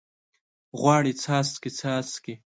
غواړي 0.79 1.11
څاڅکي، 1.21 1.69
څاڅکي 1.79 2.33